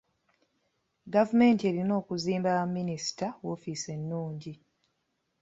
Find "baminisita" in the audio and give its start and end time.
2.57-3.27